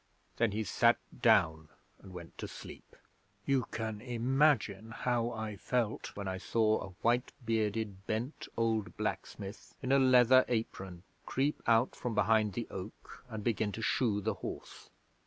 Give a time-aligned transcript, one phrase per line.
[0.37, 1.69] Then he sat down
[1.99, 2.95] and went to sleep.
[3.45, 9.75] You can imagine how I felt when I saw a white bearded, bent old blacksmith
[9.79, 14.33] in a leather apron creep out from behind the oak and begin to shoe the
[14.41, 14.89] horse.